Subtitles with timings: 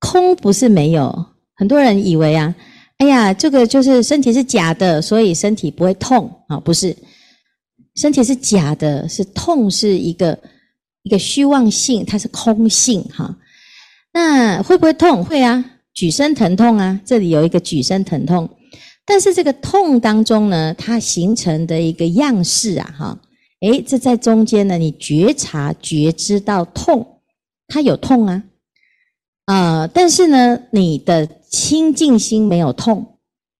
[0.00, 2.54] 空不是没有，很多人以为啊，
[2.96, 6.96] 哎呀，这个就是身体是假的，所以身体不会痛啊，不是，
[7.96, 10.38] 身体是假的，是痛是一个
[11.02, 13.36] 一个虚妄性，它是空性哈。
[14.12, 15.22] 那会不会痛？
[15.22, 15.62] 会啊，
[15.92, 18.48] 举身疼痛啊，这里有一个举身疼痛，
[19.08, 23.18] 但是这个痛当中呢，它形成的一个样式啊，哈，
[23.60, 27.20] 诶，这在中间呢，你觉察觉知到痛，
[27.66, 28.42] 它有痛啊。
[29.46, 33.16] 啊、呃，但是呢，你的清净心没有痛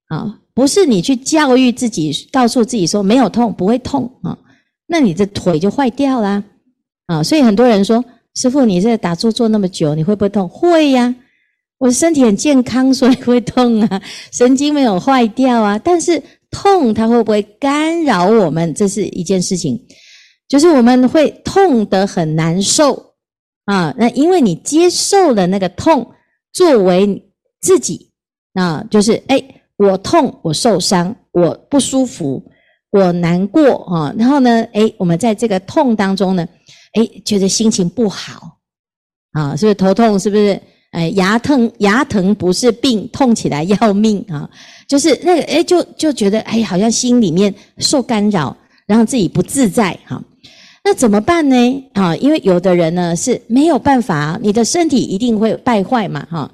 [0.08, 4.36] 啊，不是你去教育自己，告诉自己说没有痛，不会痛啊，
[4.86, 6.44] 那你的腿就坏掉啦
[7.06, 7.22] 啊！
[7.22, 10.46] 所以很多人说，师父，你这打坐坐那么久，你会不会痛？
[10.46, 11.14] 会呀，
[11.78, 15.78] 我身体很健康， 所以会痛啊，神经没有坏掉啊。
[15.78, 18.74] 但是痛它会不会干扰我们？
[18.74, 19.80] 这是一件事情，
[20.48, 23.14] 就是我们会痛得很难受。
[23.66, 26.10] 啊，那因为你接受了那个痛
[26.54, 27.22] 作为
[27.60, 28.10] 自己，
[28.54, 29.38] 啊，就是哎，
[29.76, 32.42] 我痛，我受伤，我不舒服，
[32.90, 36.48] 我难过啊，然后呢，哎，我们在这个痛当中呢，
[36.94, 38.58] 哎，觉得心情不好，
[39.32, 40.18] 啊，是不是头痛？
[40.18, 40.58] 是不是？
[40.90, 44.48] 哎，牙疼，牙疼不是病，痛起来要命啊，
[44.88, 50.22] 就是那个，哎，就就觉得哎，好像心里面受干扰，然后自己不自在，哈。
[50.82, 51.90] 那怎么办呢？
[51.92, 56.50] 啊，因为有的人呢是没有办法，你的身体一定会败坏嘛，哈。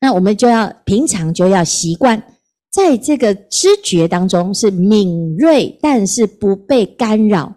[0.00, 2.22] 那我们就要平常就要习惯，
[2.70, 7.54] 在这个知觉当中是敏锐，但是不被干扰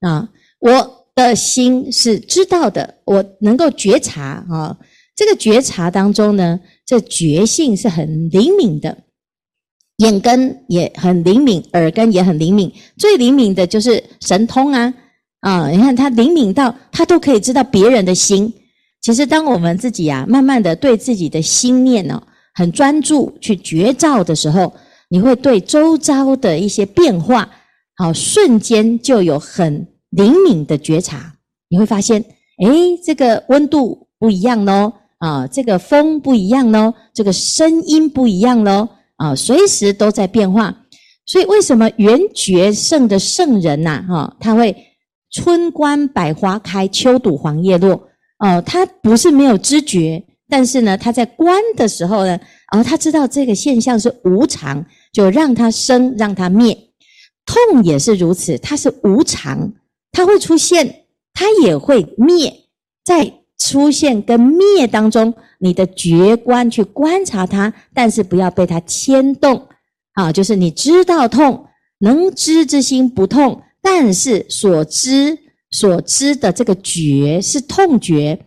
[0.00, 0.28] 啊。
[0.60, 4.76] 我的心是知道的，我能够觉察啊。
[5.16, 8.96] 这个觉察当中呢，这觉性是很灵敏的，
[9.98, 14.92] 眼根也很灵敏，耳根也很灵敏，最灵敏的就是神通啊。
[15.40, 18.52] 啊，你看他灵敏到他都可以知道别人的心。
[19.02, 22.22] 其实，当我们自己啊，慢慢的对自己的心念呢，
[22.54, 24.72] 很专注去觉照的时候，
[25.10, 27.50] 你会对周遭的一些变化，
[27.96, 31.34] 好，瞬间就有很灵敏的觉察。
[31.68, 32.24] 你会发现，
[32.64, 34.90] 诶，这个温度不一样哦，
[35.24, 40.74] 啊，这个风不一样喽，这个声音不一样喽，啊，随时都在变化。
[41.24, 44.76] 所以，为什么圆觉圣的圣人呐，哈，他会。
[45.36, 48.00] 春观百花开，秋睹黄叶落。
[48.38, 56.72] 哦，他不是没有知觉，但是呢，他在观的时候呢，啊，他知道这个现象是无常，就让它生，让它灭。
[57.46, 59.72] 痛也是如此，它是无常，
[60.12, 62.54] 它会出现，它也会灭。
[63.04, 69.66] 在出现跟灭当中，你的觉观去观察它，但是不要被它牵动。
[70.12, 71.66] 啊，就是你知道痛，
[71.98, 73.62] 能知之心不痛。
[73.82, 75.38] 但是所知
[75.70, 78.38] 所知的这个觉是痛觉，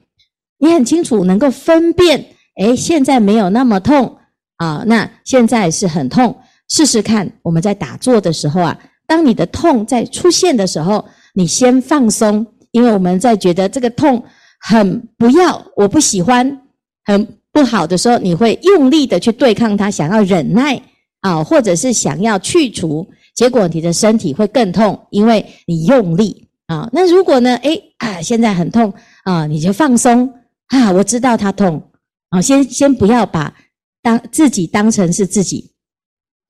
[0.57, 2.25] 你很清楚能够分辨，
[2.57, 4.17] 诶，现在没有那么痛
[4.55, 6.35] 啊，那现在是很痛。
[6.69, 14.23] 试试看，我们在打坐的时候啊，当你的痛在出现的时候，你先放松，因为我们在觉得这个痛
[14.59, 16.61] 很不要，我不喜欢，
[17.05, 20.81] 很不好的时候，你会用力的去对抗它，想要忍耐
[21.21, 23.07] 啊，或者是想要去除。
[23.35, 26.89] 结果你的身体会更痛，因为你用力啊。
[26.91, 27.55] 那如果呢？
[27.57, 28.91] 诶啊，现在很痛
[29.23, 30.33] 啊，你就放松
[30.67, 30.91] 啊。
[30.91, 31.91] 我知道它痛
[32.29, 33.53] 啊，先先不要把
[34.01, 35.71] 当自己当成是自己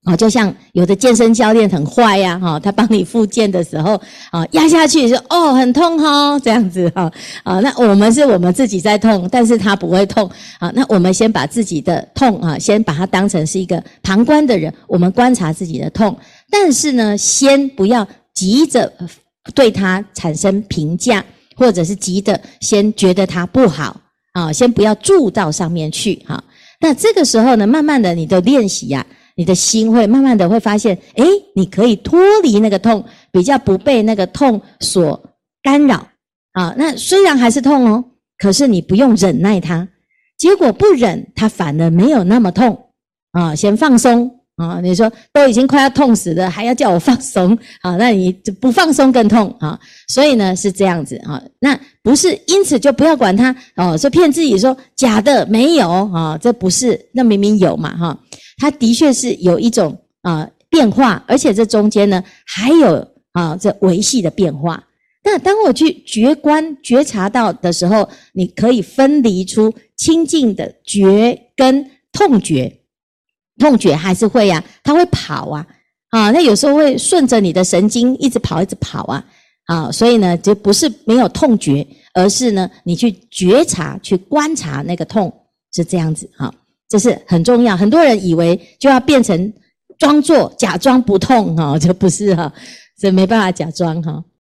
[0.07, 0.16] 啊。
[0.16, 4.01] 就像有的健身教练很坏呀，哈，他帮你复健的时候
[4.31, 7.12] 啊，压下去说哦很痛哈，这样子哈
[7.44, 7.59] 啊。
[7.59, 10.29] 那我们是我们自己在痛，但是他不会痛
[10.59, 10.72] 啊。
[10.73, 16.18] 那我们先把自己的痛啊，先把它当成是一个旁观的人，我们观察自己的痛。
[16.50, 18.91] 但是呢，先不要急着
[19.53, 21.24] 对他产生评价，
[21.56, 24.00] 或者是急着先觉得他不好
[24.34, 26.41] 啊，先不要住到上面去哈。
[26.79, 29.06] 那这个时候呢，慢慢的你的练习呀，
[29.38, 31.25] 你的心会慢慢的会发现，诶，
[31.56, 35.24] 你可以脱离那个痛，比较不被那个痛所
[35.63, 36.06] 干扰
[36.51, 36.75] 啊。
[36.78, 38.04] 那虽然还是痛哦，
[38.38, 39.88] 可是你不用忍耐它，
[40.38, 42.88] 结果不忍，它反而没有那么痛
[43.31, 43.56] 啊。
[43.56, 44.34] 先放松。
[44.57, 47.95] 啊，你说都已经快要痛死了，还要叫我放松啊？
[47.98, 49.80] 那你就不放松更痛啊？
[50.07, 58.19] 所以呢是这样子啊，那不是因此就不要管它哦，说骗自己说假的没有啊，这不是，那明明有嘛哈，
[58.57, 64.83] 它的确是有一种啊变化，而且这中间呢还有啊这维系的变化。
[65.24, 72.74] 那当我去觉观觉察到的时候，你可以分离出清净的觉跟痛觉。
[73.59, 75.65] 痛觉还是会呀、它会跑啊，
[76.10, 79.25] 啊，那有时候会顺着你的神经一直跑，一直跑啊，
[79.65, 85.33] 啊，所以呢，就不是没有痛觉，而是呢，你去觉察、去观察那个痛
[85.74, 86.53] 是这样子哈，
[86.89, 87.75] 这是很重要。
[87.75, 89.54] 很多人以为就要变成
[89.98, 92.51] 装作假装不痛哈，这不是哈，
[92.98, 94.24] 这没办法假装哈。